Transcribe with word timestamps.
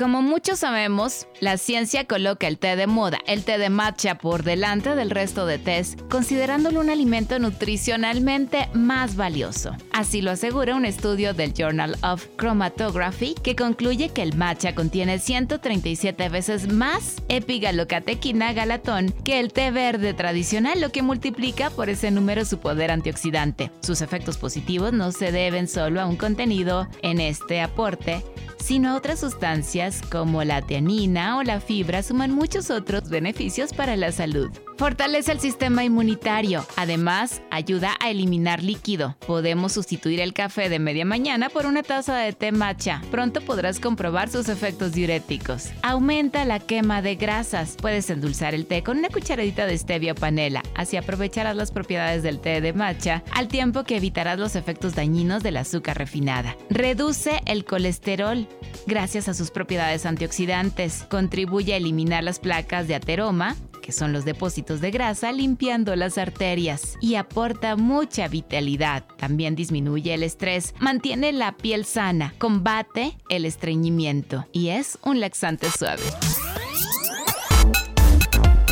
Como 0.00 0.22
muchos 0.22 0.60
sabemos, 0.60 1.28
la 1.40 1.58
ciencia 1.58 2.06
coloca 2.06 2.48
el 2.48 2.56
té 2.56 2.74
de 2.74 2.86
moda, 2.86 3.18
el 3.26 3.44
té 3.44 3.58
de 3.58 3.68
matcha, 3.68 4.16
por 4.16 4.44
delante 4.44 4.94
del 4.94 5.10
resto 5.10 5.44
de 5.44 5.58
tés, 5.58 5.98
considerándolo 6.08 6.80
un 6.80 6.88
alimento 6.88 7.38
nutricionalmente 7.38 8.70
más 8.72 9.14
valioso. 9.14 9.76
Así 9.92 10.22
lo 10.22 10.30
asegura 10.30 10.74
un 10.74 10.86
estudio 10.86 11.34
del 11.34 11.52
Journal 11.52 11.98
of 12.02 12.28
Chromatography 12.38 13.34
que 13.34 13.54
concluye 13.54 14.08
que 14.08 14.22
el 14.22 14.34
matcha 14.38 14.74
contiene 14.74 15.18
137 15.18 16.30
veces 16.30 16.72
más 16.72 17.16
epigalocatequina 17.28 18.54
galatón 18.54 19.12
que 19.22 19.38
el 19.38 19.52
té 19.52 19.70
verde 19.70 20.14
tradicional, 20.14 20.80
lo 20.80 20.92
que 20.92 21.02
multiplica 21.02 21.68
por 21.68 21.90
ese 21.90 22.10
número 22.10 22.46
su 22.46 22.58
poder 22.58 22.90
antioxidante. 22.90 23.70
Sus 23.82 24.00
efectos 24.00 24.38
positivos 24.38 24.94
no 24.94 25.12
se 25.12 25.30
deben 25.30 25.68
solo 25.68 26.00
a 26.00 26.06
un 26.06 26.16
contenido 26.16 26.88
en 27.02 27.20
este 27.20 27.60
aporte, 27.60 28.24
sino 28.62 28.96
otras 28.96 29.20
sustancias 29.20 30.02
como 30.10 30.44
la 30.44 30.62
teanina 30.62 31.38
o 31.38 31.42
la 31.42 31.60
fibra 31.60 32.02
suman 32.02 32.30
muchos 32.30 32.70
otros 32.70 33.08
beneficios 33.08 33.72
para 33.72 33.96
la 33.96 34.12
salud. 34.12 34.50
Fortalece 34.80 35.32
el 35.32 35.40
sistema 35.40 35.84
inmunitario. 35.84 36.64
Además, 36.76 37.42
ayuda 37.50 37.96
a 38.00 38.08
eliminar 38.08 38.62
líquido. 38.62 39.14
Podemos 39.26 39.72
sustituir 39.72 40.20
el 40.20 40.32
café 40.32 40.70
de 40.70 40.78
media 40.78 41.04
mañana 41.04 41.50
por 41.50 41.66
una 41.66 41.82
taza 41.82 42.16
de 42.16 42.32
té 42.32 42.50
matcha. 42.50 43.02
Pronto 43.10 43.42
podrás 43.42 43.78
comprobar 43.78 44.30
sus 44.30 44.48
efectos 44.48 44.92
diuréticos. 44.92 45.68
Aumenta 45.82 46.46
la 46.46 46.60
quema 46.60 47.02
de 47.02 47.16
grasas. 47.16 47.76
Puedes 47.78 48.08
endulzar 48.08 48.54
el 48.54 48.64
té 48.64 48.82
con 48.82 48.96
una 48.96 49.10
cucharadita 49.10 49.66
de 49.66 49.76
stevia 49.76 50.12
o 50.12 50.14
panela. 50.14 50.62
Así 50.74 50.96
aprovecharás 50.96 51.56
las 51.56 51.72
propiedades 51.72 52.22
del 52.22 52.40
té 52.40 52.62
de 52.62 52.72
matcha 52.72 53.22
al 53.32 53.48
tiempo 53.48 53.84
que 53.84 53.98
evitarás 53.98 54.38
los 54.38 54.56
efectos 54.56 54.94
dañinos 54.94 55.42
del 55.42 55.58
azúcar 55.58 55.98
refinada. 55.98 56.56
Reduce 56.70 57.42
el 57.44 57.66
colesterol. 57.66 58.48
Gracias 58.86 59.28
a 59.28 59.34
sus 59.34 59.50
propiedades 59.50 60.06
antioxidantes, 60.06 61.04
contribuye 61.10 61.74
a 61.74 61.76
eliminar 61.76 62.24
las 62.24 62.38
placas 62.38 62.88
de 62.88 62.94
ateroma, 62.94 63.56
que 63.80 63.92
son 63.92 64.12
los 64.12 64.24
depósitos 64.24 64.80
de 64.80 64.90
grasa, 64.90 65.32
limpiando 65.32 65.96
las 65.96 66.18
arterias 66.18 66.96
y 67.00 67.14
aporta 67.14 67.76
mucha 67.76 68.28
vitalidad. 68.28 69.04
También 69.16 69.54
disminuye 69.54 70.14
el 70.14 70.22
estrés, 70.22 70.74
mantiene 70.78 71.32
la 71.32 71.56
piel 71.56 71.84
sana, 71.84 72.34
combate 72.38 73.16
el 73.28 73.44
estreñimiento 73.44 74.46
y 74.52 74.68
es 74.68 74.98
un 75.02 75.20
laxante 75.20 75.70
suave. 75.70 76.02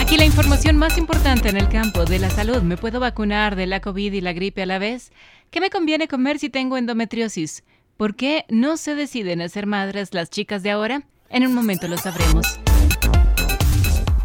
Aquí 0.01 0.17
la 0.17 0.25
información 0.25 0.79
más 0.79 0.97
importante 0.97 1.51
en 1.51 1.59
el 1.59 1.69
campo 1.69 2.07
de 2.07 2.19
la 2.19 2.31
salud. 2.31 2.63
¿Me 2.63 2.79
puedo 2.79 2.99
vacunar 2.99 3.57
de 3.57 3.67
la 3.67 3.81
COVID 3.81 4.13
y 4.15 4.21
la 4.23 4.33
gripe 4.33 4.63
a 4.63 4.67
la 4.67 4.79
vez? 4.79 5.13
¿Qué 5.51 5.61
me 5.61 5.69
conviene 5.69 6.09
comer 6.09 6.39
si 6.39 6.49
tengo 6.49 6.79
endometriosis? 6.79 7.63
¿Por 7.99 8.15
qué 8.15 8.45
no 8.49 8.77
se 8.77 8.95
deciden 8.95 9.41
a 9.41 9.49
ser 9.49 9.67
madres 9.67 10.15
las 10.15 10.31
chicas 10.31 10.63
de 10.63 10.71
ahora? 10.71 11.03
En 11.31 11.45
un 11.45 11.53
momento 11.53 11.89
lo 11.89 11.99
sabremos. 11.99 12.61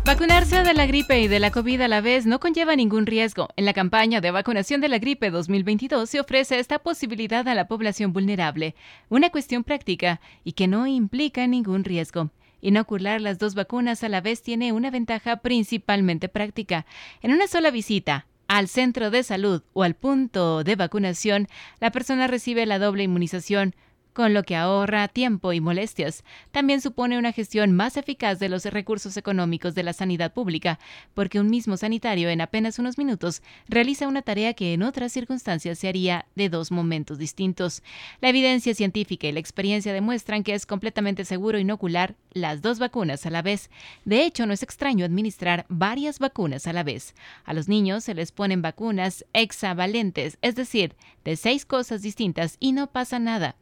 Vacunarse 0.05 0.61
de 0.61 0.75
la 0.75 0.85
gripe 0.85 1.19
y 1.19 1.27
de 1.27 1.39
la 1.39 1.49
COVID 1.49 1.81
a 1.81 1.87
la 1.87 1.99
vez 1.99 2.27
no 2.27 2.39
conlleva 2.39 2.75
ningún 2.75 3.07
riesgo. 3.07 3.49
En 3.55 3.65
la 3.65 3.73
campaña 3.73 4.21
de 4.21 4.29
vacunación 4.29 4.79
de 4.79 4.89
la 4.89 4.99
gripe 4.99 5.31
2022 5.31 6.07
se 6.07 6.19
ofrece 6.19 6.59
esta 6.59 6.77
posibilidad 6.77 7.47
a 7.47 7.55
la 7.55 7.67
población 7.67 8.13
vulnerable, 8.13 8.75
una 9.09 9.31
cuestión 9.31 9.63
práctica 9.63 10.21
y 10.43 10.51
que 10.51 10.67
no 10.67 10.85
implica 10.85 11.47
ningún 11.47 11.83
riesgo. 11.83 12.29
Inocular 12.61 13.21
las 13.21 13.39
dos 13.39 13.55
vacunas 13.55 14.03
a 14.03 14.09
la 14.09 14.21
vez 14.21 14.43
tiene 14.43 14.71
una 14.71 14.91
ventaja 14.91 15.37
principalmente 15.37 16.29
práctica. 16.29 16.85
En 17.23 17.31
una 17.31 17.47
sola 17.47 17.71
visita, 17.71 18.27
al 18.53 18.67
centro 18.67 19.09
de 19.09 19.23
salud 19.23 19.63
o 19.73 19.81
al 19.81 19.95
punto 19.95 20.63
de 20.63 20.75
vacunación, 20.75 21.47
la 21.79 21.89
persona 21.89 22.27
recibe 22.27 22.67
la 22.67 22.77
doble 22.77 23.01
inmunización, 23.01 23.73
con 24.13 24.33
lo 24.33 24.43
que 24.43 24.55
ahorra 24.55 25.07
tiempo 25.07 25.53
y 25.53 25.59
molestias. 25.59 26.23
También 26.51 26.81
supone 26.81 27.17
una 27.17 27.31
gestión 27.31 27.71
más 27.71 27.97
eficaz 27.97 28.39
de 28.39 28.49
los 28.49 28.65
recursos 28.65 29.17
económicos 29.17 29.75
de 29.75 29.83
la 29.83 29.93
sanidad 29.93 30.33
pública, 30.33 30.79
porque 31.13 31.39
un 31.39 31.49
mismo 31.49 31.77
sanitario 31.77 32.29
en 32.29 32.41
apenas 32.41 32.79
unos 32.79 32.97
minutos 32.97 33.41
realiza 33.67 34.07
una 34.07 34.21
tarea 34.21 34.53
que 34.53 34.73
en 34.73 34.83
otras 34.83 35.11
circunstancias 35.11 35.79
se 35.79 35.87
haría 35.87 36.25
de 36.35 36.49
dos 36.49 36.71
momentos 36.71 37.17
distintos. 37.17 37.83
La 38.21 38.29
evidencia 38.29 38.73
científica 38.73 39.27
y 39.27 39.31
la 39.31 39.39
experiencia 39.39 39.93
demuestran 39.93 40.43
que 40.43 40.53
es 40.53 40.65
completamente 40.65 41.25
seguro 41.25 41.59
inocular 41.59 42.15
las 42.31 42.61
dos 42.61 42.79
vacunas 42.79 43.25
a 43.25 43.29
la 43.29 43.41
vez. 43.41 43.69
De 44.05 44.23
hecho, 44.25 44.45
no 44.45 44.53
es 44.53 44.63
extraño 44.63 45.05
administrar 45.05 45.65
varias 45.69 46.19
vacunas 46.19 46.67
a 46.67 46.73
la 46.73 46.83
vez. 46.83 47.15
A 47.43 47.53
los 47.53 47.67
niños 47.67 48.03
se 48.03 48.13
les 48.13 48.31
ponen 48.31 48.61
vacunas 48.61 49.25
hexavalentes, 49.33 50.37
es 50.41 50.55
decir, 50.55 50.95
de 51.23 51.35
seis 51.35 51.65
cosas 51.65 52.01
distintas 52.01 52.57
y 52.59 52.73
no 52.73 52.87
pasa 52.87 53.19
nada. 53.19 53.55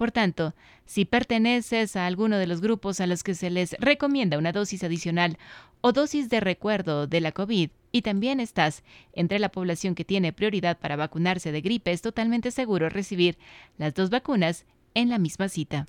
Por 0.00 0.12
tanto, 0.12 0.54
si 0.86 1.04
perteneces 1.04 1.94
a 1.94 2.06
alguno 2.06 2.38
de 2.38 2.46
los 2.46 2.62
grupos 2.62 3.02
a 3.02 3.06
los 3.06 3.22
que 3.22 3.34
se 3.34 3.50
les 3.50 3.76
recomienda 3.80 4.38
una 4.38 4.50
dosis 4.50 4.82
adicional 4.82 5.36
o 5.82 5.92
dosis 5.92 6.30
de 6.30 6.40
recuerdo 6.40 7.06
de 7.06 7.20
la 7.20 7.32
COVID 7.32 7.68
y 7.92 8.00
también 8.00 8.40
estás 8.40 8.82
entre 9.12 9.38
la 9.38 9.50
población 9.50 9.94
que 9.94 10.06
tiene 10.06 10.32
prioridad 10.32 10.78
para 10.78 10.96
vacunarse 10.96 11.52
de 11.52 11.60
gripe, 11.60 11.92
es 11.92 12.00
totalmente 12.00 12.50
seguro 12.50 12.88
recibir 12.88 13.36
las 13.76 13.92
dos 13.92 14.08
vacunas 14.08 14.64
en 14.94 15.10
la 15.10 15.18
misma 15.18 15.50
cita. 15.50 15.86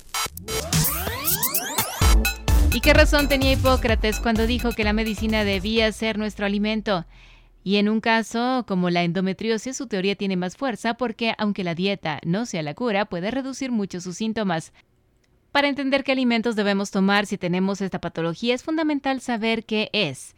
¿Y 2.73 2.81
qué 2.81 2.93
razón 2.93 3.29
tenía 3.29 3.53
Hipócrates 3.53 4.19
cuando 4.19 4.45
dijo 4.45 4.73
que 4.73 4.83
la 4.83 4.91
medicina 4.91 5.45
debía 5.45 5.89
ser 5.93 6.17
nuestro 6.17 6.45
alimento? 6.45 7.05
Y 7.63 7.77
en 7.77 7.89
un 7.89 8.01
caso 8.01 8.65
como 8.67 8.89
la 8.89 9.03
endometriosis, 9.03 9.77
su 9.77 9.87
teoría 9.87 10.15
tiene 10.15 10.35
más 10.35 10.57
fuerza 10.57 10.95
porque, 10.95 11.33
aunque 11.37 11.63
la 11.63 11.75
dieta 11.75 12.19
no 12.25 12.45
sea 12.45 12.63
la 12.63 12.73
cura, 12.73 13.05
puede 13.05 13.29
reducir 13.29 13.71
mucho 13.71 14.01
sus 14.01 14.17
síntomas. 14.17 14.73
Para 15.51 15.67
entender 15.67 16.03
qué 16.03 16.13
alimentos 16.13 16.55
debemos 16.55 16.91
tomar 16.91 17.25
si 17.25 17.37
tenemos 17.37 17.81
esta 17.81 17.99
patología, 17.99 18.55
es 18.55 18.63
fundamental 18.63 19.21
saber 19.21 19.65
qué 19.65 19.89
es. 19.93 20.35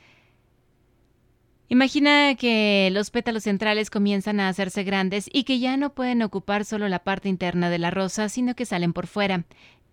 Imagina 1.69 2.35
que 2.35 2.89
los 2.91 3.09
pétalos 3.09 3.43
centrales 3.43 3.89
comienzan 3.89 4.39
a 4.39 4.49
hacerse 4.49 4.83
grandes 4.83 5.29
y 5.31 5.43
que 5.43 5.59
ya 5.59 5.77
no 5.77 5.93
pueden 5.93 6.21
ocupar 6.21 6.65
solo 6.65 6.89
la 6.89 7.03
parte 7.03 7.29
interna 7.29 7.69
de 7.69 7.79
la 7.79 7.89
rosa, 7.89 8.27
sino 8.27 8.55
que 8.55 8.65
salen 8.65 8.91
por 8.91 9.07
fuera. 9.07 9.45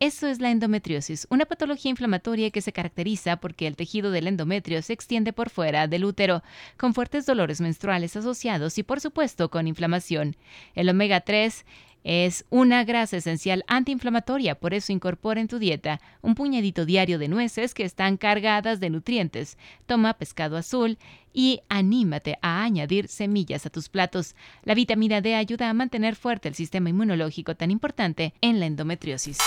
Eso 0.03 0.29
es 0.29 0.41
la 0.41 0.51
endometriosis, 0.51 1.27
una 1.29 1.45
patología 1.45 1.91
inflamatoria 1.91 2.51
que 2.51 2.63
se 2.63 2.73
caracteriza 2.73 3.37
porque 3.37 3.67
el 3.67 3.77
tejido 3.77 4.11
del 4.11 4.29
endometrio 4.29 4.81
se 4.81 4.95
extiende 4.95 5.35
por 5.35 5.51
fuera 5.51 5.89
del 5.89 6.07
útero, 6.07 6.43
con 6.79 6.95
fuertes 6.95 7.27
dolores 7.27 7.61
menstruales 7.61 8.17
asociados 8.17 8.79
y 8.79 8.83
por 8.83 9.01
supuesto 9.01 9.51
con 9.51 9.69
inflamación. 9.69 10.37
El 10.75 10.89
omega 10.89 11.21
3 11.21 11.67
es 12.05 12.45
una 12.51 12.85
grasa 12.85 13.19
esencial 13.19 13.65
antiinflamatoria, 13.67 14.55
por 14.55 14.75
eso 14.75 14.93
incorpora 14.93 15.41
en 15.41 15.49
tu 15.49 15.59
dieta 15.59 16.01
un 16.23 16.35
puñadito 16.35 16.85
diario 16.85 17.19
de 17.19 17.29
nueces 17.29 17.75
que 17.75 17.85
están 17.85 18.17
cargadas 18.17 18.81
de 18.81 18.91
nutrientes. 18.91 19.59
Toma 19.87 20.15
pescado 20.15 20.57
azul 20.57 20.99
y 21.33 21.61
anímate 21.69 22.39
a 22.43 22.63
añadir 22.63 23.09
semillas 23.09 23.67
a 23.67 23.71
tus 23.71 23.89
platos. 23.89 24.35
La 24.63 24.75
vitamina 24.75 25.21
D 25.21 25.35
ayuda 25.35 25.69
a 25.69 25.75
mantener 25.75 26.17
fuerte 26.17 26.49
el 26.49 26.55
sistema 26.55 26.91
inmunológico 26.91 27.55
tan 27.55 27.71
importante 27.71 28.35
en 28.41 28.61
la 28.61 28.67
endometriosis. 28.67 29.39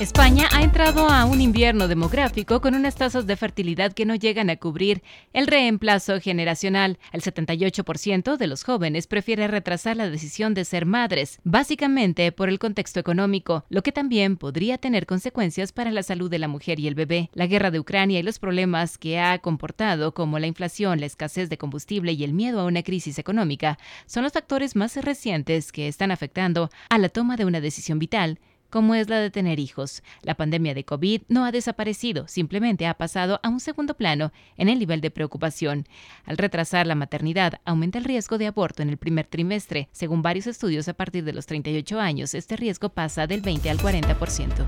España 0.00 0.48
ha 0.52 0.62
entrado 0.62 1.08
a 1.08 1.24
un 1.24 1.40
invierno 1.40 1.86
demográfico 1.86 2.60
con 2.60 2.74
unas 2.74 2.96
tasas 2.96 3.26
de 3.26 3.36
fertilidad 3.36 3.92
que 3.92 4.06
no 4.06 4.14
llegan 4.14 4.50
a 4.50 4.56
cubrir 4.56 5.02
el 5.32 5.46
reemplazo 5.46 6.18
generacional. 6.20 6.98
El 7.12 7.20
78% 7.20 8.36
de 8.36 8.46
los 8.46 8.64
jóvenes 8.64 9.06
prefiere 9.06 9.46
retrasar 9.48 9.96
la 9.96 10.10
decisión 10.10 10.54
de 10.54 10.64
ser 10.64 10.86
madres, 10.86 11.38
básicamente 11.44 12.32
por 12.32 12.48
el 12.48 12.58
contexto 12.58 12.98
económico, 12.98 13.64
lo 13.68 13.82
que 13.82 13.92
también 13.92 14.36
podría 14.36 14.78
tener 14.78 15.06
consecuencias 15.06 15.72
para 15.72 15.90
la 15.90 16.02
salud 16.02 16.30
de 16.30 16.38
la 16.38 16.48
mujer 16.48 16.80
y 16.80 16.88
el 16.88 16.94
bebé. 16.94 17.30
La 17.34 17.46
guerra 17.46 17.70
de 17.70 17.78
Ucrania 17.78 18.18
y 18.18 18.22
los 18.22 18.38
problemas 18.38 18.98
que 18.98 19.20
ha 19.20 19.38
comportado, 19.38 20.14
como 20.14 20.38
la 20.38 20.46
inflación, 20.46 21.00
la 21.00 21.06
escasez 21.06 21.48
de 21.48 21.58
combustible 21.58 22.12
y 22.12 22.24
el 22.24 22.32
miedo 22.32 22.60
a 22.60 22.64
una 22.64 22.82
crisis 22.82 23.18
económica, 23.18 23.78
son 24.06 24.24
los 24.24 24.32
factores 24.32 24.74
más 24.74 24.96
recientes 24.96 25.70
que 25.70 25.86
están 25.86 26.10
afectando 26.10 26.70
a 26.88 26.98
la 26.98 27.08
toma 27.08 27.36
de 27.36 27.44
una 27.44 27.60
decisión 27.60 27.98
vital 27.98 28.40
como 28.72 28.94
es 28.94 29.08
la 29.10 29.20
de 29.20 29.30
tener 29.30 29.60
hijos. 29.60 30.02
La 30.22 30.34
pandemia 30.34 30.74
de 30.74 30.84
COVID 30.84 31.22
no 31.28 31.44
ha 31.44 31.52
desaparecido, 31.52 32.26
simplemente 32.26 32.86
ha 32.86 32.94
pasado 32.94 33.38
a 33.42 33.50
un 33.50 33.60
segundo 33.60 33.94
plano 33.94 34.32
en 34.56 34.70
el 34.70 34.78
nivel 34.78 35.02
de 35.02 35.10
preocupación. 35.10 35.86
Al 36.24 36.38
retrasar 36.38 36.86
la 36.86 36.94
maternidad, 36.94 37.60
aumenta 37.66 37.98
el 37.98 38.04
riesgo 38.04 38.38
de 38.38 38.46
aborto 38.46 38.82
en 38.82 38.88
el 38.88 38.96
primer 38.96 39.26
trimestre. 39.26 39.88
Según 39.92 40.22
varios 40.22 40.46
estudios, 40.46 40.88
a 40.88 40.94
partir 40.94 41.22
de 41.22 41.34
los 41.34 41.44
38 41.44 42.00
años, 42.00 42.32
este 42.32 42.56
riesgo 42.56 42.88
pasa 42.88 43.26
del 43.26 43.42
20 43.42 43.68
al 43.68 43.78
40%. 43.78 44.66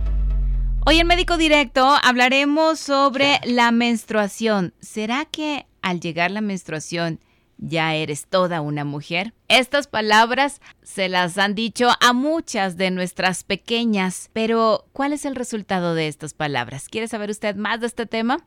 Hoy 0.85 0.99
en 0.99 1.07
Médico 1.07 1.39
Directo 1.39 1.97
hablaremos 2.03 2.79
sobre 2.79 3.41
la 3.47 3.73
menstruación. 3.73 4.75
¿Será 4.81 5.25
que 5.25 5.67
al 5.81 6.01
llegar 6.01 6.31
la 6.31 6.43
menstruación 6.43 7.21
ya 7.59 7.95
eres 7.95 8.27
toda 8.27 8.61
una 8.61 8.85
mujer. 8.85 9.35
Estas 9.49 9.87
palabras 9.87 10.61
se 10.83 11.09
las 11.09 11.39
han 11.39 11.55
dicho 11.55 11.91
a 12.01 12.13
muchas 12.13 12.77
de 12.77 12.91
nuestras 12.91 13.45
pequeñas, 13.45 14.31
pero 14.33 14.87
¿cuál 14.93 15.13
es 15.13 15.25
el 15.25 15.35
resultado 15.35 15.95
de 15.95 16.09
estas 16.09 16.35
palabras? 16.35 16.89
¿Quiere 16.89 17.09
saber 17.09 17.31
usted 17.31 17.57
más 17.57 17.81
de 17.81 17.87
este 17.87 18.07
tema? 18.07 18.39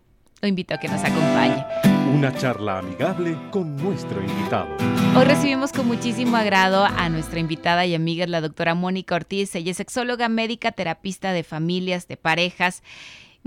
Lo 0.42 0.48
invito 0.48 0.76
a 0.76 0.78
que 0.78 0.88
nos 0.88 1.04
acompañe. 1.04 1.66
Una 2.14 2.32
charla 2.36 2.80
amigable 2.80 3.38
con 3.52 3.76
nuestro 3.76 4.22
invitado. 4.22 4.68
Hoy 5.16 5.26
recibimos 5.26 5.72
con 5.74 5.88
muchísimo 5.88 6.38
agrado 6.38 6.86
a 6.86 7.10
nuestra 7.10 7.40
invitada 7.40 7.86
y 7.86 7.96
amiga, 7.96 8.28
la 8.28 8.42
doctora 8.42 8.76
Mónica 8.76 9.16
Ortiz. 9.16 9.56
Ella 9.56 9.72
es 9.72 9.78
sexóloga 9.78 10.30
médica, 10.30 10.72
terapista 10.72 11.32
de 11.32 11.44
familias, 11.44 12.08
de 12.08 12.18
parejas 12.18 12.84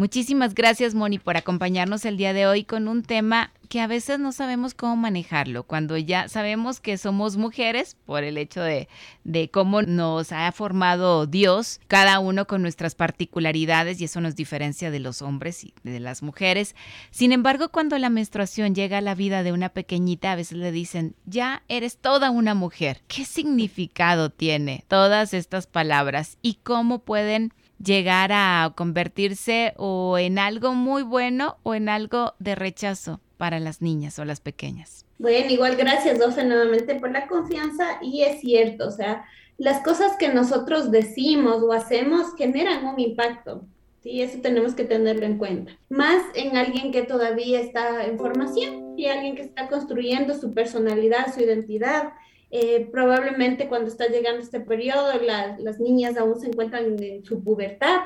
Muchísimas 0.01 0.55
gracias, 0.55 0.95
Moni, 0.95 1.19
por 1.19 1.37
acompañarnos 1.37 2.07
el 2.07 2.17
día 2.17 2.33
de 2.33 2.47
hoy 2.47 2.65
con 2.65 2.89
un 2.89 3.03
tema 3.03 3.53
que 3.70 3.81
a 3.81 3.87
veces 3.87 4.19
no 4.19 4.32
sabemos 4.32 4.75
cómo 4.75 4.96
manejarlo, 4.96 5.62
cuando 5.62 5.96
ya 5.96 6.26
sabemos 6.26 6.81
que 6.81 6.99
somos 6.99 7.37
mujeres 7.37 7.96
por 8.05 8.25
el 8.25 8.37
hecho 8.37 8.61
de, 8.62 8.88
de 9.22 9.49
cómo 9.49 9.82
nos 9.82 10.32
ha 10.32 10.50
formado 10.50 11.26
Dios, 11.26 11.81
cada 11.87 12.19
uno 12.19 12.49
con 12.49 12.62
nuestras 12.62 12.96
particularidades 12.96 14.00
y 14.00 14.06
eso 14.06 14.20
nos 14.20 14.34
diferencia 14.34 14.90
de 14.90 14.99
los 14.99 15.22
hombres 15.22 15.62
y 15.62 15.72
de 15.84 16.00
las 16.00 16.25
mujeres. 16.25 16.75
Sin 17.12 17.31
embargo, 17.31 17.69
cuando 17.69 17.96
la 17.96 18.11
menstruación 18.11 18.75
llega 18.75 18.99
a 18.99 19.02
la 19.02 19.14
vida 19.14 19.44
de 19.44 19.52
una 19.52 19.69
pequeñita, 19.69 20.32
a 20.32 20.37
veces 20.37 20.58
le 20.58 20.73
dicen, 20.73 21.14
ya 21.25 21.62
eres 21.69 21.96
toda 21.96 22.32
una 22.32 22.55
mujer. 22.55 23.02
¿Qué 23.06 23.25
significado 23.25 24.31
tiene 24.31 24.84
todas 24.88 25.32
estas 25.32 25.69
palabras 25.69 26.38
y 26.43 26.55
cómo 26.64 27.05
pueden 27.05 27.55
llegar 27.78 28.32
a 28.32 28.73
convertirse 28.75 29.75
o 29.76 30.19
en 30.19 30.40
algo 30.40 30.75
muy 30.75 31.05
bueno 31.05 31.58
o 31.62 31.76
en 31.76 31.88
algo 31.88 32.34
de 32.40 32.56
rechazo 32.56 33.20
para 33.40 33.58
las 33.58 33.81
niñas 33.81 34.19
o 34.19 34.26
las 34.26 34.38
pequeñas. 34.38 35.06
Bueno, 35.19 35.50
igual 35.50 35.75
gracias, 35.76 36.19
Doce, 36.19 36.44
nuevamente 36.44 36.96
por 36.96 37.10
la 37.10 37.26
confianza 37.26 37.96
y 38.02 38.20
es 38.20 38.42
cierto, 38.42 38.87
o 38.87 38.90
sea, 38.90 39.25
las 39.56 39.82
cosas 39.82 40.19
que 40.19 40.28
nosotros 40.28 40.90
decimos 40.90 41.62
o 41.62 41.72
hacemos 41.72 42.34
generan 42.37 42.84
un 42.84 43.00
impacto. 43.00 43.64
Sí, 44.02 44.20
eso 44.20 44.40
tenemos 44.42 44.75
que 44.75 44.84
tenerlo 44.84 45.25
en 45.25 45.38
cuenta. 45.38 45.72
Más 45.88 46.22
en 46.34 46.58
alguien 46.58 46.92
que 46.92 47.02
todavía 47.02 47.60
está 47.60 48.04
en 48.04 48.19
formación 48.19 48.98
y 48.98 49.06
alguien 49.06 49.37
que 49.37 49.42
está 49.42 49.69
construyendo 49.69 50.34
su 50.34 50.52
personalidad, 50.52 51.32
su 51.34 51.40
identidad, 51.40 52.12
eh, 52.50 52.88
probablemente 52.91 53.69
cuando 53.69 53.88
está 53.88 54.08
llegando 54.08 54.43
este 54.43 54.61
periodo, 54.61 55.12
las 55.58 55.79
niñas 55.79 56.17
aún 56.17 56.41
se 56.41 56.49
encuentran 56.49 57.02
en 57.02 57.25
su 57.25 57.43
pubertad. 57.43 58.00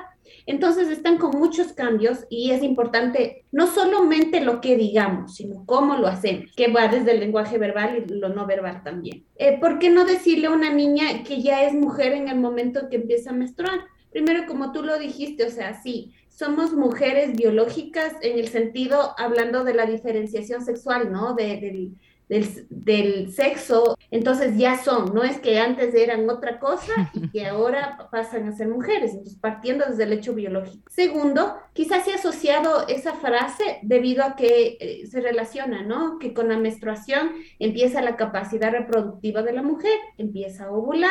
Entonces 0.46 0.88
están 0.88 1.18
con 1.18 1.38
muchos 1.38 1.72
cambios 1.72 2.26
y 2.28 2.50
es 2.50 2.62
importante 2.62 3.44
no 3.52 3.66
solamente 3.66 4.40
lo 4.40 4.60
que 4.60 4.76
digamos, 4.76 5.34
sino 5.34 5.64
cómo 5.66 5.96
lo 5.96 6.06
hacemos, 6.06 6.50
que 6.56 6.70
va 6.70 6.88
desde 6.88 7.12
el 7.12 7.20
lenguaje 7.20 7.58
verbal 7.58 8.04
y 8.06 8.12
lo 8.12 8.30
no 8.30 8.46
verbal 8.46 8.82
también. 8.82 9.24
Eh, 9.36 9.58
¿Por 9.60 9.78
qué 9.78 9.90
no 9.90 10.04
decirle 10.04 10.46
a 10.46 10.52
una 10.52 10.72
niña 10.72 11.22
que 11.24 11.42
ya 11.42 11.64
es 11.64 11.74
mujer 11.74 12.12
en 12.12 12.28
el 12.28 12.38
momento 12.38 12.88
que 12.88 12.96
empieza 12.96 13.30
a 13.30 13.34
menstruar? 13.34 13.80
Primero, 14.10 14.46
como 14.46 14.72
tú 14.72 14.82
lo 14.82 14.98
dijiste, 14.98 15.44
o 15.44 15.50
sea, 15.50 15.82
sí, 15.82 16.12
somos 16.28 16.72
mujeres 16.72 17.36
biológicas 17.36 18.14
en 18.20 18.38
el 18.38 18.48
sentido, 18.48 19.14
hablando 19.18 19.64
de 19.64 19.74
la 19.74 19.86
diferenciación 19.86 20.64
sexual, 20.64 21.12
¿no? 21.12 21.34
De, 21.34 21.92
del, 22.28 22.66
del, 22.70 23.32
sexo, 23.32 23.96
entonces 24.10 24.56
ya 24.56 24.78
son, 24.82 25.14
no 25.14 25.22
es 25.22 25.38
que 25.40 25.58
antes 25.58 25.94
eran 25.94 26.28
otra 26.30 26.58
cosa 26.58 27.10
y 27.12 27.28
que 27.30 27.46
ahora 27.48 28.08
pasan 28.10 28.48
a 28.48 28.52
ser 28.52 28.68
mujeres, 28.68 29.12
entonces 29.12 29.38
partiendo 29.38 29.84
desde 29.86 30.04
el 30.04 30.12
hecho 30.12 30.34
biológico. 30.34 30.90
Segundo, 30.90 31.56
quizás 31.72 32.04
se 32.04 32.12
ha 32.12 32.16
asociado 32.16 32.86
esa 32.88 33.14
frase 33.14 33.78
debido 33.82 34.24
a 34.24 34.36
que 34.36 34.78
eh, 34.80 35.06
se 35.06 35.20
relaciona, 35.20 35.82
¿no? 35.82 36.18
Que 36.18 36.32
con 36.32 36.48
la 36.48 36.58
menstruación 36.58 37.32
empieza 37.58 38.00
la 38.02 38.16
capacidad 38.16 38.70
reproductiva 38.70 39.42
de 39.42 39.52
la 39.52 39.62
mujer, 39.62 39.98
empieza 40.18 40.64
a 40.64 40.70
ovular 40.70 41.10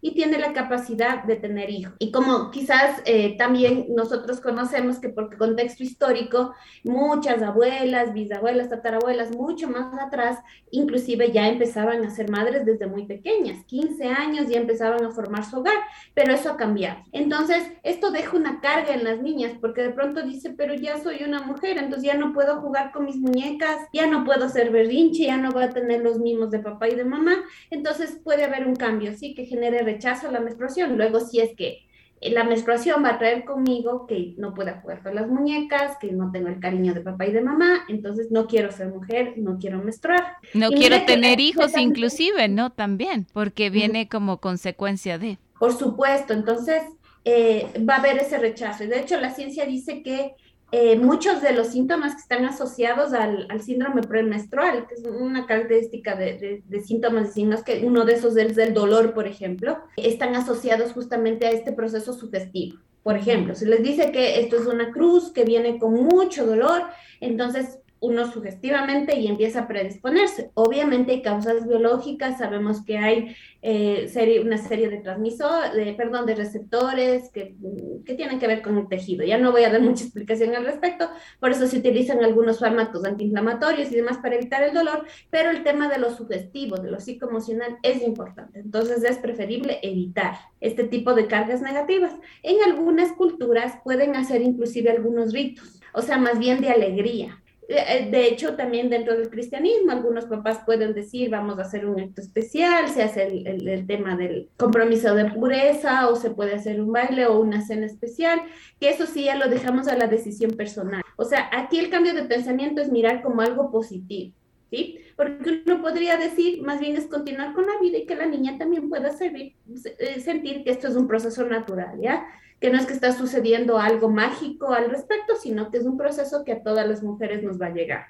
y 0.00 0.12
tiene 0.12 0.38
la 0.38 0.52
capacidad 0.52 1.24
de 1.24 1.36
tener 1.36 1.70
hijos. 1.70 1.94
Y 1.98 2.12
como 2.12 2.50
quizás 2.50 3.00
eh, 3.06 3.38
también 3.38 3.86
nosotros 3.88 4.38
conocemos 4.40 4.98
que 4.98 5.08
por 5.08 5.34
contexto 5.36 5.82
histórico, 5.82 6.54
muchas 6.82 7.42
abuelas, 7.42 8.12
bisabuelas, 8.12 8.68
tatarabuelas, 8.68 9.30
mucho 9.30 9.68
más 9.70 9.98
atrás, 9.98 10.40
inclusive 10.70 11.30
ya 11.30 11.48
empezaban 11.48 12.04
a 12.04 12.10
ser 12.10 12.30
madres 12.30 12.64
desde 12.66 12.86
muy 12.86 13.06
pequeñas, 13.06 13.64
15 13.66 14.04
años 14.06 14.48
ya 14.48 14.58
empezaban 14.58 15.04
a 15.04 15.10
formar 15.10 15.44
su 15.44 15.58
hogar, 15.58 15.76
pero 16.14 16.32
eso 16.32 16.50
ha 16.50 16.56
cambiado. 16.56 17.00
Entonces, 17.12 17.62
esto 17.82 18.10
deja 18.10 18.36
una 18.36 18.60
carga 18.60 18.94
en 18.94 19.04
las 19.04 19.20
niñas 19.20 19.52
porque 19.60 19.82
de 19.82 19.90
pronto 19.90 20.22
dice, 20.22 20.50
pero 20.56 20.74
ya 20.74 20.98
soy 20.98 21.22
una 21.24 21.42
mujer, 21.42 21.78
entonces 21.78 22.04
ya 22.04 22.14
no 22.14 22.32
puedo 22.32 22.60
jugar 22.60 22.92
con 22.92 23.04
mis 23.04 23.16
muñecas, 23.16 23.76
ya 23.92 24.06
no 24.06 24.24
puedo 24.24 24.48
ser 24.48 24.70
berrinche, 24.70 25.24
ya 25.24 25.36
no 25.36 25.50
voy 25.50 25.64
a 25.64 25.70
tener 25.70 26.02
los 26.02 26.18
mimos 26.18 26.50
de 26.50 26.58
papá 26.58 26.88
y 26.88 26.94
de 26.94 27.04
mamá, 27.04 27.44
entonces 27.70 28.18
puede 28.22 28.44
haber 28.44 28.66
un 28.66 28.76
cambio, 28.76 29.12
sí, 29.16 29.34
que 29.34 29.46
genere 29.46 29.82
rechazo 29.82 30.28
a 30.28 30.32
la 30.32 30.40
menstruación. 30.40 30.96
Luego, 30.96 31.20
si 31.20 31.40
es 31.40 31.54
que 31.54 31.86
la 32.30 32.44
menstruación 32.44 33.04
va 33.04 33.10
a 33.10 33.18
traer 33.18 33.44
conmigo 33.44 34.06
que 34.06 34.34
no 34.38 34.54
pueda 34.54 34.80
jugar 34.80 35.02
con 35.02 35.14
las 35.14 35.28
muñecas, 35.28 35.98
que 35.98 36.12
no 36.12 36.30
tengo 36.32 36.48
el 36.48 36.60
cariño 36.60 36.94
de 36.94 37.00
papá 37.00 37.26
y 37.26 37.32
de 37.32 37.42
mamá, 37.42 37.84
entonces 37.88 38.30
no 38.30 38.46
quiero 38.46 38.70
ser 38.70 38.88
mujer, 38.88 39.34
no 39.36 39.58
quiero 39.58 39.78
menstruar. 39.78 40.36
No 40.54 40.70
quiero 40.70 41.04
tener 41.04 41.40
hijos 41.40 41.76
inclusive, 41.76 42.48
¿no? 42.48 42.70
También, 42.70 43.26
porque 43.32 43.70
viene 43.70 44.08
como 44.08 44.38
consecuencia 44.38 45.18
de. 45.18 45.38
Por 45.58 45.72
supuesto, 45.72 46.32
entonces 46.32 46.82
eh, 47.24 47.68
va 47.88 47.96
a 47.96 47.98
haber 47.98 48.18
ese 48.18 48.38
rechazo. 48.38 48.84
Y 48.84 48.86
de 48.86 49.00
hecho 49.00 49.20
la 49.20 49.30
ciencia 49.30 49.66
dice 49.66 50.02
que 50.02 50.34
eh, 50.76 50.96
muchos 50.96 51.40
de 51.40 51.52
los 51.52 51.68
síntomas 51.68 52.16
que 52.16 52.22
están 52.22 52.44
asociados 52.46 53.12
al, 53.12 53.46
síndrome 53.62 54.02
premenstrual, 54.02 54.88
que 54.88 54.94
es 54.94 55.04
una 55.04 55.46
característica 55.46 56.16
de, 56.16 56.64
síntomas 56.84 57.28
y 57.28 57.32
signos, 57.32 57.62
que 57.62 57.84
uno 57.84 58.04
de 58.04 58.14
esos 58.14 58.36
es 58.36 58.58
el 58.58 58.74
dolor, 58.74 59.14
por 59.14 59.28
ejemplo, 59.28 59.78
están 59.96 60.34
asociados 60.34 60.90
justamente 60.90 61.46
a 61.46 61.52
este 61.52 61.72
proceso 61.72 62.12
sugestivo. 62.12 62.80
Por 63.04 63.16
ejemplo, 63.16 63.54
si 63.54 63.66
les 63.66 63.84
dice 63.84 64.10
que 64.10 64.40
esto 64.40 64.56
es 64.56 64.66
una 64.66 64.90
cruz 64.90 65.30
que 65.30 65.44
viene 65.44 65.78
con 65.78 65.94
mucho 65.94 66.44
dolor, 66.44 66.82
entonces 67.20 67.78
uno 68.04 68.30
sugestivamente 68.30 69.18
y 69.18 69.26
empieza 69.26 69.60
a 69.60 69.68
predisponerse. 69.68 70.50
Obviamente 70.54 71.12
hay 71.12 71.22
causas 71.22 71.66
biológicas, 71.66 72.36
sabemos 72.36 72.84
que 72.84 72.98
hay 72.98 73.34
eh, 73.62 74.08
serie, 74.08 74.40
una 74.40 74.58
serie 74.58 74.90
de 74.90 74.98
transmisores, 74.98 75.72
de, 75.72 75.94
perdón, 75.94 76.26
de 76.26 76.34
receptores 76.34 77.30
que, 77.30 77.56
que, 78.04 78.14
tienen 78.14 78.38
que 78.38 78.46
ver 78.46 78.60
con 78.60 78.76
el 78.76 78.88
tejido. 78.88 79.24
Ya 79.24 79.38
no 79.38 79.52
voy 79.52 79.64
a 79.64 79.70
dar 79.70 79.80
mucha 79.80 80.04
explicación 80.04 80.54
al 80.54 80.66
respecto, 80.66 81.08
por 81.40 81.50
eso 81.50 81.66
se 81.66 81.78
utilizan 81.78 82.22
algunos 82.22 82.58
fármacos 82.58 83.06
antiinflamatorios 83.06 83.90
y 83.90 83.96
demás 83.96 84.18
para 84.18 84.34
evitar 84.34 84.62
el 84.62 84.74
dolor, 84.74 85.06
pero 85.30 85.50
el 85.50 85.62
tema 85.64 85.88
de 85.88 85.98
lo 85.98 86.14
sugestivo, 86.14 86.76
de 86.76 86.90
lo 86.90 87.00
psicoemocional 87.00 87.78
es 87.82 88.02
importante. 88.02 88.60
Entonces 88.60 89.02
es 89.02 89.16
preferible 89.16 89.78
evitar 89.82 90.34
este 90.60 90.84
tipo 90.84 91.14
de 91.14 91.26
cargas 91.26 91.62
negativas. 91.62 92.12
En 92.42 92.56
algunas 92.66 93.12
culturas 93.12 93.78
pueden 93.82 94.14
hacer 94.14 94.42
inclusive 94.42 94.90
algunos 94.90 95.32
ritos, 95.32 95.80
o 95.94 96.02
sea, 96.02 96.18
más 96.18 96.38
bien 96.38 96.60
de 96.60 96.68
alegría 96.68 97.40
de 97.68 98.28
hecho, 98.28 98.56
también 98.56 98.90
dentro 98.90 99.16
del 99.16 99.30
cristianismo, 99.30 99.92
algunos 99.92 100.26
papás 100.26 100.60
pueden 100.66 100.92
decir, 100.92 101.30
vamos 101.30 101.58
a 101.58 101.62
hacer 101.62 101.86
un 101.86 102.00
acto 102.00 102.20
especial, 102.20 102.88
se 102.88 103.02
hace 103.02 103.26
el, 103.26 103.86
tema 103.86 104.16
del 104.16 104.50
compromiso 104.56 105.14
de 105.14 105.26
pureza, 105.26 106.08
o 106.08 106.16
se 106.16 106.30
puede 106.30 106.54
hacer 106.54 106.80
un 106.80 106.92
baile 106.92 107.26
o 107.26 107.40
una 107.40 107.62
cena 107.62 107.86
especial, 107.86 108.42
que 108.80 108.90
eso 108.90 109.06
sí 109.06 109.24
ya 109.24 109.36
lo 109.36 109.48
dejamos 109.48 109.88
a 109.88 109.96
la 109.96 110.06
decisión 110.06 110.52
personal. 110.52 111.02
O 111.16 111.24
sea, 111.24 111.48
aquí 111.52 111.78
el 111.78 111.90
cambio 111.90 112.14
de 112.14 112.24
pensamiento 112.24 112.82
es 112.82 112.90
mirar 112.90 113.22
como 113.22 113.40
algo 113.40 113.70
positivo. 113.70 114.34
¿Sí? 114.70 114.98
Porque 115.14 115.62
uno 115.66 115.80
podría 115.80 116.16
decir, 116.16 116.60
más 116.62 116.80
bien 116.80 116.96
es 116.96 117.06
continuar 117.06 117.52
con 117.54 117.64
la 117.64 117.78
vida 117.80 117.98
y 117.98 118.06
que 118.06 118.16
la 118.16 118.26
niña 118.26 118.58
también 118.58 118.88
pueda 118.88 119.10
eh, 119.20 120.20
sentir 120.20 120.64
que 120.64 120.70
esto 120.70 120.88
es 120.88 120.96
un 120.96 121.06
proceso 121.06 121.44
natural, 121.44 122.00
¿ya? 122.00 122.26
Que 122.64 122.70
no 122.70 122.78
es 122.78 122.86
que 122.86 122.94
está 122.94 123.12
sucediendo 123.12 123.78
algo 123.78 124.08
mágico 124.08 124.72
al 124.72 124.88
respecto, 124.88 125.36
sino 125.36 125.70
que 125.70 125.76
es 125.76 125.84
un 125.84 125.98
proceso 125.98 126.46
que 126.46 126.52
a 126.52 126.62
todas 126.62 126.88
las 126.88 127.02
mujeres 127.02 127.42
nos 127.42 127.60
va 127.60 127.66
a 127.66 127.74
llegar. 127.74 128.06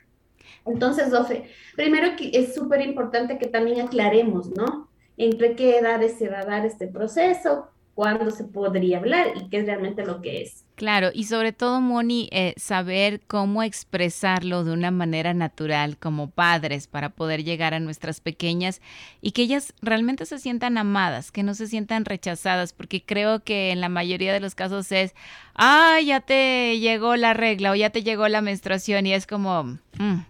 Entonces, 0.65 1.11
Dofe, 1.11 1.51
primero 1.75 2.15
que 2.17 2.31
es 2.33 2.55
súper 2.55 2.81
importante 2.81 3.37
que 3.37 3.49
también 3.49 3.81
aclaremos, 3.81 4.57
¿no? 4.57 4.89
Entre 5.17 5.57
qué 5.57 5.79
edades 5.79 6.19
se 6.19 6.29
va 6.29 6.39
a 6.39 6.45
dar 6.45 6.65
este 6.65 6.87
proceso, 6.87 7.67
cuándo 7.95 8.31
se 8.31 8.45
podría 8.45 8.99
hablar 8.99 9.29
y 9.37 9.49
qué 9.49 9.59
es 9.59 9.67
realmente 9.67 10.05
lo 10.05 10.21
que 10.21 10.43
es. 10.43 10.65
Claro, 10.75 11.11
y 11.15 11.25
sobre 11.25 11.53
todo, 11.53 11.81
Moni, 11.81 12.29
eh, 12.33 12.53
saber 12.57 13.21
cómo 13.29 13.63
expresarlo 13.63 14.65
de 14.65 14.73
una 14.73 14.91
manera 14.91 15.33
natural 15.33 15.97
como 15.99 16.31
padres 16.31 16.89
para 16.89 17.11
poder 17.11 17.45
llegar 17.45 17.75
a 17.75 17.81
nuestras 17.81 18.21
pequeñas 18.21 18.81
y 19.21 19.31
que 19.31 19.43
ellas 19.43 19.73
realmente 19.83 20.27
se 20.27 20.41
sientan 20.41 20.77
amadas, 20.77 21.31
que 21.31 21.45
no 21.45 21.55
se 21.55 21.69
sientan 21.69 22.05
rechazadas, 22.05 22.73
porque 22.73 23.05
creo 23.05 23.45
que 23.45 23.71
en 23.71 23.81
la 23.81 23.89
mayoría 23.89 24.33
de 24.33 24.41
los 24.41 24.57
casos 24.57 24.91
es, 24.91 25.15
ah, 25.55 26.01
ya 26.05 26.21
te 26.21 26.81
llegó 26.81 27.15
la 27.15 27.35
regla 27.35 27.71
o 27.71 27.77
ya 27.77 27.91
te 27.91 28.03
llegó 28.03 28.27
la 28.27 28.41
menstruación 28.41 29.07
y 29.07 29.15
es 29.15 29.29
como, 29.29 29.63
mm, 29.63 30.25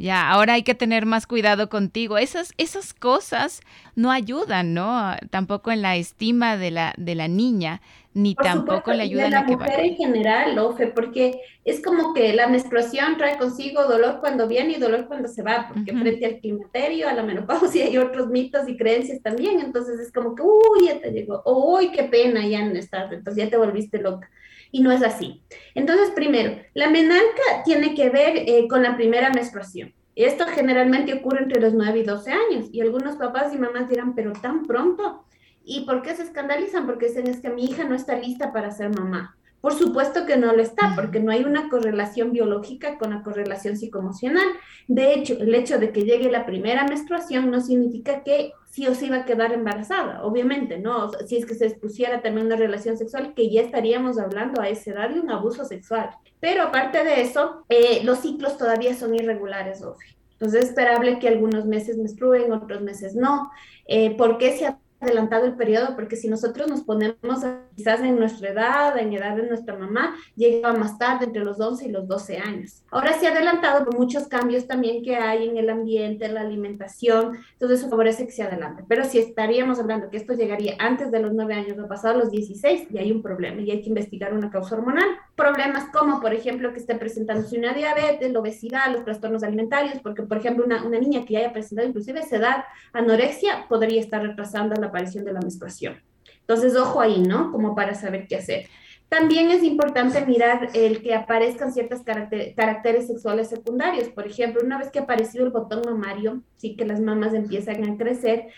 ya, 0.00 0.30
ahora 0.30 0.54
hay 0.54 0.62
que 0.62 0.74
tener 0.74 1.04
más 1.04 1.26
cuidado 1.26 1.68
contigo. 1.68 2.16
Esas, 2.16 2.54
esas 2.56 2.94
cosas 2.94 3.60
no 3.94 4.10
ayudan, 4.10 4.72
¿no? 4.72 5.14
Tampoco 5.28 5.70
en 5.72 5.82
la 5.82 5.96
estima 5.96 6.56
de 6.56 6.70
la, 6.70 6.94
de 6.96 7.14
la 7.14 7.28
niña 7.28 7.82
ni 8.12 8.34
tampoco 8.34 8.92
le 8.92 9.04
ayudan 9.04 9.34
a 9.34 9.46
que 9.46 9.54
vaya. 9.54 9.66
La 9.66 9.76
mujer 9.76 9.86
en 9.86 9.96
general, 9.96 10.58
Ofe, 10.58 10.88
porque 10.88 11.40
es 11.64 11.80
como 11.82 12.12
que 12.12 12.32
la 12.32 12.48
menstruación 12.48 13.16
trae 13.16 13.38
consigo 13.38 13.84
dolor 13.84 14.18
cuando 14.20 14.48
viene 14.48 14.72
y 14.72 14.80
dolor 14.80 15.06
cuando 15.06 15.28
se 15.28 15.42
va, 15.42 15.70
porque 15.72 15.92
frente 15.92 16.26
al 16.26 16.40
climaterio, 16.40 17.08
a 17.08 17.12
la 17.12 17.22
menopausia 17.22 17.84
hay 17.86 17.98
otros 17.98 18.28
mitos 18.28 18.68
y 18.68 18.76
creencias 18.76 19.22
también, 19.22 19.60
entonces 19.60 20.00
es 20.00 20.12
como 20.12 20.34
que, 20.34 20.42
uy, 20.42 20.86
ya 20.86 21.00
te 21.00 21.10
llegó, 21.12 21.42
uy, 21.44 21.92
qué 21.92 22.04
pena, 22.04 22.46
ya 22.46 22.64
no 22.64 22.74
estás, 22.74 23.12
entonces 23.12 23.44
ya 23.44 23.50
te 23.50 23.56
volviste 23.56 23.98
loca. 23.98 24.28
Y 24.72 24.82
no 24.82 24.92
es 24.92 25.02
así. 25.02 25.42
Entonces, 25.74 26.10
primero, 26.10 26.56
la 26.74 26.88
menarca 26.88 27.64
tiene 27.64 27.92
que 27.94 28.08
ver 28.08 28.36
eh, 28.36 28.68
con 28.68 28.84
la 28.84 28.96
primera 28.96 29.30
menstruación. 29.30 29.92
Esto 30.14 30.46
generalmente 30.46 31.14
ocurre 31.14 31.42
entre 31.42 31.60
los 31.60 31.72
9 31.74 32.00
y 32.00 32.02
12 32.04 32.32
años 32.32 32.66
y 32.70 32.80
algunos 32.80 33.16
papás 33.16 33.52
y 33.54 33.58
mamás 33.58 33.88
dirán, 33.88 34.14
pero 34.14 34.32
tan 34.32 34.66
pronto. 34.66 35.24
¿Y 35.64 35.84
por 35.84 36.02
qué 36.02 36.14
se 36.14 36.22
escandalizan? 36.22 36.86
Porque 36.86 37.08
dicen 37.08 37.26
es 37.26 37.40
que 37.40 37.50
mi 37.50 37.64
hija 37.64 37.84
no 37.84 37.94
está 37.94 38.16
lista 38.16 38.52
para 38.52 38.70
ser 38.70 38.90
mamá. 38.90 39.36
Por 39.60 39.74
supuesto 39.74 40.24
que 40.24 40.38
no 40.38 40.54
lo 40.54 40.62
está, 40.62 40.94
porque 40.96 41.20
no 41.20 41.32
hay 41.32 41.44
una 41.44 41.68
correlación 41.68 42.32
biológica 42.32 42.96
con 42.96 43.10
la 43.10 43.22
correlación 43.22 43.76
psicoemocional. 43.76 44.46
De 44.88 45.12
hecho, 45.12 45.34
el 45.34 45.54
hecho 45.54 45.78
de 45.78 45.92
que 45.92 46.04
llegue 46.04 46.30
la 46.30 46.46
primera 46.46 46.84
menstruación 46.86 47.50
no 47.50 47.60
significa 47.60 48.22
que 48.22 48.52
sí 48.70 48.86
o 48.86 48.94
sí 48.94 49.10
va 49.10 49.18
a 49.18 49.24
quedar 49.26 49.52
embarazada, 49.52 50.24
obviamente, 50.24 50.78
¿no? 50.78 51.10
Si 51.26 51.36
es 51.36 51.44
que 51.44 51.54
se 51.54 51.66
expusiera 51.66 52.22
también 52.22 52.46
una 52.46 52.56
relación 52.56 52.96
sexual, 52.96 53.34
que 53.34 53.50
ya 53.50 53.60
estaríamos 53.60 54.18
hablando 54.18 54.62
a 54.62 54.68
esa 54.68 54.92
edad 54.92 55.10
de 55.10 55.20
un 55.20 55.30
abuso 55.30 55.66
sexual. 55.66 56.10
Pero 56.40 56.62
aparte 56.62 57.04
de 57.04 57.20
eso, 57.20 57.66
eh, 57.68 58.00
los 58.02 58.20
ciclos 58.20 58.56
todavía 58.56 58.94
son 58.94 59.14
irregulares, 59.14 59.82
Ofi. 59.82 60.06
Entonces 60.32 60.62
es 60.62 60.68
esperable 60.70 61.18
que 61.18 61.28
algunos 61.28 61.66
meses 61.66 61.98
menstruen, 61.98 62.50
otros 62.50 62.80
meses 62.80 63.14
no. 63.14 63.50
Eh, 63.86 64.16
¿Por 64.16 64.38
qué 64.38 64.56
se 64.56 64.74
adelantado 65.00 65.46
el 65.46 65.54
periodo, 65.54 65.94
porque 65.94 66.16
si 66.16 66.28
nosotros 66.28 66.68
nos 66.68 66.82
ponemos 66.82 67.44
quizás 67.74 68.00
en 68.00 68.18
nuestra 68.18 68.50
edad, 68.50 68.98
en 68.98 69.12
edad 69.12 69.36
de 69.36 69.44
nuestra 69.44 69.76
mamá, 69.76 70.14
llega 70.36 70.72
más 70.72 70.98
tarde, 70.98 71.26
entre 71.26 71.44
los 71.44 71.60
11 71.60 71.86
y 71.86 71.90
los 71.90 72.06
12 72.06 72.38
años. 72.38 72.82
Ahora 72.90 73.12
ha 73.12 73.28
adelantado 73.30 73.84
por 73.84 73.98
muchos 73.98 74.28
cambios 74.28 74.66
también 74.66 75.02
que 75.02 75.16
hay 75.16 75.48
en 75.48 75.56
el 75.56 75.70
ambiente, 75.70 76.26
en 76.26 76.34
la 76.34 76.42
alimentación, 76.42 77.38
todo 77.58 77.74
eso 77.74 77.88
favorece 77.88 78.26
que 78.26 78.32
se 78.32 78.42
adelante. 78.42 78.84
Pero 78.88 79.04
si 79.04 79.18
estaríamos 79.18 79.78
hablando 79.78 80.10
que 80.10 80.16
esto 80.16 80.34
llegaría 80.34 80.74
antes 80.78 81.10
de 81.10 81.20
los 81.20 81.32
9 81.32 81.54
años 81.54 81.78
o 81.78 81.88
pasado 81.88 82.18
los 82.18 82.30
16, 82.30 82.88
y 82.90 82.98
hay 82.98 83.12
un 83.12 83.22
problema 83.22 83.60
y 83.60 83.70
hay 83.70 83.82
que 83.82 83.88
investigar 83.88 84.34
una 84.34 84.50
causa 84.50 84.76
hormonal. 84.76 85.08
Problemas 85.34 85.84
como, 85.92 86.20
por 86.20 86.34
ejemplo, 86.34 86.72
que 86.72 86.80
esté 86.80 86.94
presentándose 86.94 87.58
una 87.58 87.72
diabetes, 87.72 88.32
la 88.32 88.40
obesidad, 88.40 88.92
los 88.92 89.04
trastornos 89.04 89.42
alimentarios, 89.42 90.00
porque, 90.02 90.22
por 90.22 90.38
ejemplo, 90.38 90.64
una, 90.64 90.84
una 90.84 90.98
niña 90.98 91.24
que 91.24 91.36
haya 91.36 91.52
presentado 91.52 91.88
inclusive 91.88 92.20
esa 92.20 92.36
edad, 92.36 92.64
anorexia, 92.92 93.66
podría 93.68 94.00
estar 94.00 94.22
retrasando 94.22 94.74
la 94.80 94.89
aparición 94.90 95.24
de 95.24 95.32
la 95.32 95.40
menstruación. 95.40 95.96
Entonces, 96.40 96.76
ojo 96.76 97.00
ahí, 97.00 97.22
¿no? 97.22 97.50
Como 97.50 97.74
para 97.74 97.94
saber 97.94 98.26
qué 98.28 98.36
hacer. 98.36 98.66
También 99.08 99.50
es 99.50 99.64
importante 99.64 100.24
mirar 100.24 100.68
el 100.72 101.02
que 101.02 101.14
aparezcan 101.14 101.72
ciertos 101.72 102.02
caracteres 102.02 103.08
sexuales 103.08 103.48
secundarios. 103.48 104.08
Por 104.08 104.26
ejemplo, 104.26 104.62
una 104.64 104.78
vez 104.78 104.90
que 104.90 105.00
ha 105.00 105.02
aparecido 105.02 105.44
el 105.44 105.50
botón 105.50 105.82
mamario, 105.84 106.42
sí 106.56 106.76
que 106.76 106.84
las 106.84 107.00
mamas 107.00 107.34
empiezan 107.34 107.82
a 107.90 107.96
crecer, 107.96 108.48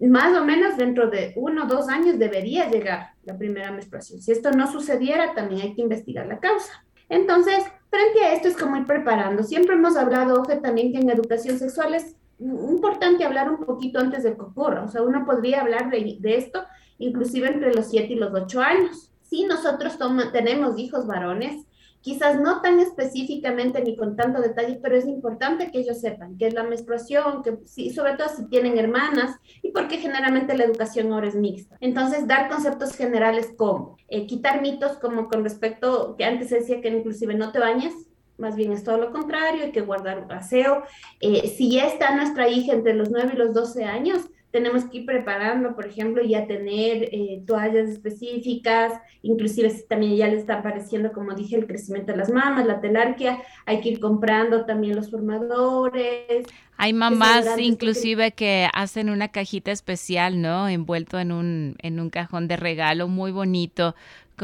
más 0.00 0.36
o 0.36 0.44
menos 0.44 0.76
dentro 0.76 1.08
de 1.08 1.32
uno 1.36 1.64
o 1.64 1.66
dos 1.66 1.88
años 1.88 2.18
debería 2.18 2.68
llegar 2.68 3.12
la 3.24 3.38
primera 3.38 3.70
menstruación. 3.70 4.20
Si 4.20 4.32
esto 4.32 4.50
no 4.50 4.70
sucediera, 4.70 5.34
también 5.34 5.62
hay 5.62 5.74
que 5.74 5.82
investigar 5.82 6.26
la 6.26 6.38
causa. 6.38 6.84
Entonces, 7.08 7.64
frente 7.88 8.24
a 8.24 8.34
esto 8.34 8.48
es 8.48 8.56
como 8.56 8.76
ir 8.76 8.86
preparando. 8.86 9.42
Siempre 9.42 9.74
hemos 9.74 9.96
hablado, 9.96 10.42
Oje, 10.42 10.56
también 10.56 10.92
que 10.92 10.98
en 10.98 11.08
educación 11.08 11.58
sexual 11.58 11.94
es 11.94 12.16
importante 12.38 13.24
hablar 13.24 13.50
un 13.50 13.64
poquito 13.64 13.98
antes 13.98 14.22
de 14.22 14.34
que 14.34 14.42
ocurra. 14.42 14.84
O 14.84 14.88
sea, 14.88 15.02
uno 15.02 15.24
podría 15.24 15.60
hablar 15.62 15.90
de, 15.90 16.16
de 16.20 16.36
esto 16.36 16.64
inclusive 16.98 17.48
entre 17.48 17.74
los 17.74 17.90
7 17.90 18.12
y 18.12 18.16
los 18.16 18.32
8 18.32 18.60
años. 18.60 19.10
Si 19.22 19.44
nosotros 19.44 19.98
tenemos 20.32 20.78
hijos 20.78 21.06
varones, 21.06 21.66
quizás 22.00 22.38
no 22.38 22.60
tan 22.60 22.80
específicamente 22.80 23.82
ni 23.82 23.96
con 23.96 24.14
tanto 24.14 24.42
detalle, 24.42 24.78
pero 24.82 24.94
es 24.94 25.06
importante 25.06 25.70
que 25.70 25.78
ellos 25.78 26.00
sepan 26.00 26.36
qué 26.36 26.48
es 26.48 26.54
la 26.54 26.62
menstruación, 26.62 27.42
que 27.42 27.58
sí, 27.64 27.90
sobre 27.90 28.16
todo 28.16 28.28
si 28.28 28.46
tienen 28.48 28.78
hermanas 28.78 29.36
y 29.62 29.70
porque 29.70 29.96
generalmente 29.96 30.56
la 30.56 30.64
educación 30.64 31.12
ahora 31.12 31.28
es 31.28 31.34
mixta. 31.34 31.78
Entonces, 31.80 32.26
dar 32.26 32.50
conceptos 32.50 32.94
generales 32.94 33.54
como 33.56 33.96
eh, 34.08 34.26
quitar 34.26 34.60
mitos 34.60 34.98
como 34.98 35.28
con 35.28 35.42
respecto, 35.42 36.14
que 36.16 36.26
antes 36.26 36.50
se 36.50 36.56
decía 36.56 36.82
que 36.82 36.88
inclusive 36.88 37.34
no 37.34 37.52
te 37.52 37.58
bañes, 37.58 37.94
más 38.38 38.56
bien 38.56 38.72
es 38.72 38.84
todo 38.84 38.98
lo 38.98 39.12
contrario, 39.12 39.64
hay 39.64 39.72
que 39.72 39.80
guardar 39.80 40.26
aseo. 40.30 40.82
Eh, 41.20 41.52
si 41.56 41.70
ya 41.70 41.86
está 41.86 42.14
nuestra 42.14 42.48
hija 42.48 42.72
entre 42.72 42.94
los 42.94 43.10
9 43.10 43.32
y 43.34 43.36
los 43.36 43.54
12 43.54 43.84
años, 43.84 44.28
tenemos 44.54 44.84
que 44.84 44.98
ir 44.98 45.06
preparando, 45.06 45.74
por 45.74 45.84
ejemplo, 45.84 46.22
ya 46.22 46.46
tener 46.46 47.08
eh, 47.10 47.42
toallas 47.44 47.88
específicas, 47.88 48.92
inclusive 49.22 49.68
si 49.68 49.84
también 49.88 50.14
ya 50.14 50.28
le 50.28 50.36
está 50.36 50.60
apareciendo, 50.60 51.10
como 51.10 51.34
dije, 51.34 51.56
el 51.56 51.66
crecimiento 51.66 52.12
de 52.12 52.18
las 52.18 52.30
mamas, 52.30 52.64
la 52.64 52.80
telarquia, 52.80 53.42
hay 53.66 53.80
que 53.80 53.88
ir 53.88 53.98
comprando 53.98 54.64
también 54.64 54.94
los 54.94 55.10
formadores. 55.10 56.46
Hay 56.76 56.92
mamás 56.92 57.58
inclusive 57.58 58.30
que 58.30 58.68
hacen 58.72 59.10
una 59.10 59.26
cajita 59.26 59.72
especial, 59.72 60.40
¿no? 60.40 60.68
Envuelto 60.68 61.18
en 61.18 61.32
un, 61.32 61.74
en 61.82 61.98
un 61.98 62.10
cajón 62.10 62.46
de 62.46 62.56
regalo 62.56 63.08
muy 63.08 63.32
bonito, 63.32 63.96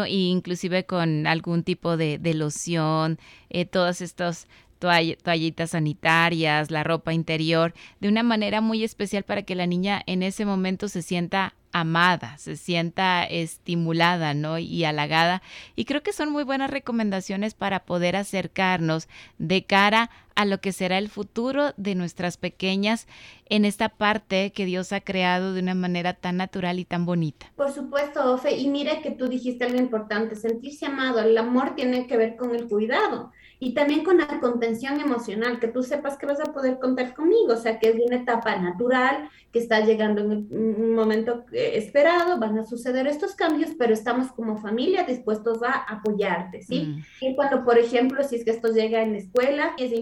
inclusive 0.08 0.84
con 0.84 1.26
algún 1.26 1.62
tipo 1.62 1.96
de, 1.96 2.18
loción, 2.34 3.18
eh, 3.48 3.64
todos 3.66 4.00
estos 4.00 4.46
toallitas 4.78 5.70
sanitarias, 5.70 6.70
la 6.70 6.82
ropa 6.82 7.12
interior, 7.12 7.74
de 8.00 8.08
una 8.08 8.22
manera 8.22 8.60
muy 8.60 8.82
especial 8.82 9.24
para 9.24 9.42
que 9.42 9.54
la 9.54 9.66
niña 9.66 10.02
en 10.06 10.22
ese 10.22 10.46
momento 10.46 10.88
se 10.88 11.02
sienta 11.02 11.54
amada, 11.72 12.36
se 12.38 12.56
sienta 12.56 13.24
estimulada, 13.24 14.34
¿no? 14.34 14.58
Y 14.58 14.84
halagada. 14.84 15.42
Y 15.76 15.84
creo 15.84 16.02
que 16.02 16.12
son 16.12 16.30
muy 16.30 16.44
buenas 16.44 16.70
recomendaciones 16.70 17.54
para 17.54 17.84
poder 17.84 18.16
acercarnos 18.16 19.08
de 19.38 19.64
cara 19.64 20.10
a 20.40 20.46
lo 20.46 20.58
que 20.62 20.72
será 20.72 20.96
el 20.96 21.10
futuro 21.10 21.74
de 21.76 21.94
nuestras 21.94 22.38
pequeñas 22.38 23.06
en 23.50 23.66
esta 23.66 23.90
parte 23.90 24.52
que 24.52 24.64
Dios 24.64 24.90
ha 24.94 25.02
creado 25.02 25.52
de 25.52 25.60
una 25.60 25.74
manera 25.74 26.14
tan 26.14 26.38
natural 26.38 26.78
y 26.78 26.86
tan 26.86 27.04
bonita. 27.04 27.52
Por 27.56 27.70
supuesto, 27.70 28.32
Ofe, 28.32 28.56
y 28.56 28.68
mire 28.68 29.02
que 29.02 29.10
tú 29.10 29.28
dijiste 29.28 29.66
algo 29.66 29.78
importante, 29.78 30.36
sentirse 30.36 30.86
amado, 30.86 31.20
el 31.20 31.36
amor 31.36 31.74
tiene 31.74 32.06
que 32.06 32.16
ver 32.16 32.36
con 32.36 32.54
el 32.54 32.68
cuidado 32.68 33.32
y 33.62 33.74
también 33.74 34.02
con 34.02 34.16
la 34.16 34.40
contención 34.40 34.98
emocional, 34.98 35.60
que 35.60 35.68
tú 35.68 35.82
sepas 35.82 36.16
que 36.16 36.24
vas 36.24 36.40
a 36.40 36.50
poder 36.54 36.78
contar 36.78 37.14
conmigo, 37.14 37.52
o 37.52 37.56
sea, 37.56 37.78
que 37.78 37.90
es 37.90 37.96
una 38.02 38.16
etapa 38.16 38.56
natural, 38.56 39.28
que 39.52 39.58
está 39.58 39.80
llegando 39.80 40.22
en 40.22 40.48
un 40.50 40.94
momento 40.94 41.44
esperado, 41.52 42.38
van 42.38 42.58
a 42.58 42.64
suceder 42.64 43.06
estos 43.06 43.34
cambios, 43.34 43.72
pero 43.78 43.92
estamos 43.92 44.32
como 44.32 44.56
familia 44.56 45.02
dispuestos 45.02 45.62
a 45.62 45.72
apoyarte, 45.72 46.62
¿sí? 46.62 46.86
Mm. 46.86 47.26
Y 47.26 47.34
cuando, 47.34 47.62
por 47.62 47.76
ejemplo, 47.76 48.24
si 48.24 48.36
es 48.36 48.44
que 48.44 48.52
esto 48.52 48.68
llega 48.68 49.02
en 49.02 49.12
la 49.12 49.18
escuela, 49.18 49.74
es 49.76 49.92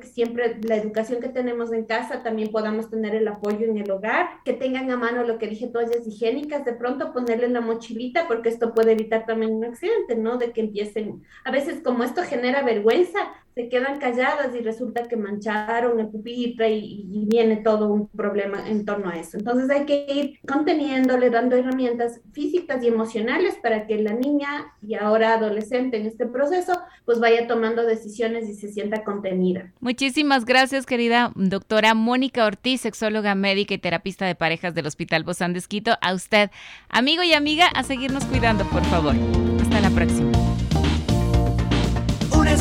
que 0.00 0.06
siempre 0.06 0.58
la 0.62 0.76
educación 0.76 1.20
que 1.20 1.28
tenemos 1.28 1.72
en 1.72 1.84
casa 1.84 2.22
también 2.22 2.50
podamos 2.50 2.90
tener 2.90 3.14
el 3.14 3.28
apoyo 3.28 3.66
en 3.66 3.78
el 3.78 3.90
hogar, 3.90 4.28
que 4.44 4.52
tengan 4.52 4.90
a 4.90 4.96
mano 4.96 5.24
lo 5.24 5.38
que 5.38 5.48
dije, 5.48 5.66
toallas 5.66 6.06
higiénicas, 6.06 6.64
de 6.64 6.72
pronto 6.72 7.12
ponerle 7.12 7.46
en 7.46 7.52
la 7.52 7.60
mochilita, 7.60 8.26
porque 8.26 8.48
esto 8.48 8.72
puede 8.72 8.92
evitar 8.92 9.26
también 9.26 9.52
un 9.52 9.64
accidente, 9.64 10.16
¿no? 10.16 10.38
De 10.38 10.52
que 10.52 10.60
empiecen, 10.60 11.22
a 11.44 11.50
veces 11.50 11.80
como 11.82 12.04
esto 12.04 12.22
genera 12.22 12.62
vergüenza, 12.62 13.18
se 13.54 13.68
quedan 13.68 13.98
calladas 13.98 14.54
y 14.54 14.60
resulta 14.60 15.04
que 15.04 15.16
mancharon 15.16 16.00
el 16.00 16.08
pupitre 16.08 16.70
y, 16.70 17.04
viene 17.26 17.56
todo 17.56 17.88
un 17.88 18.08
problema 18.08 18.68
en 18.68 18.84
torno 18.84 19.08
a 19.08 19.16
eso. 19.18 19.38
Entonces 19.38 19.70
hay 19.70 19.86
que 19.86 20.06
ir 20.08 20.38
conteniéndole, 20.46 21.30
dando 21.30 21.56
herramientas 21.56 22.20
físicas 22.32 22.82
y 22.82 22.88
emocionales 22.88 23.56
para 23.62 23.86
que 23.86 23.98
la 23.98 24.12
niña 24.12 24.66
y 24.82 24.94
ahora 24.94 25.34
adolescente 25.34 25.96
en 25.96 26.06
este 26.06 26.26
proceso 26.26 26.78
pues 27.04 27.18
vaya 27.18 27.46
tomando 27.46 27.84
decisiones 27.84 28.48
y 28.48 28.54
se 28.54 28.70
sienta 28.72 29.04
contenida. 29.04 29.72
Muchísimas 29.80 30.44
gracias 30.44 30.86
querida 30.86 31.32
doctora 31.34 31.94
Mónica 31.94 32.44
Ortiz, 32.44 32.82
sexóloga 32.82 33.34
médica 33.34 33.74
y 33.74 33.78
terapista 33.78 34.26
de 34.26 34.34
parejas 34.34 34.74
del 34.74 34.86
Hospital 34.86 35.24
Bozán 35.24 35.52
de. 35.52 35.60
A 36.00 36.14
usted, 36.14 36.50
amigo 36.88 37.22
y 37.22 37.32
amiga, 37.32 37.66
a 37.68 37.82
seguirnos 37.82 38.24
cuidando, 38.26 38.64
por 38.66 38.84
favor. 38.84 39.14
Hasta 39.60 39.80
la 39.80 39.90
próxima 39.90 40.33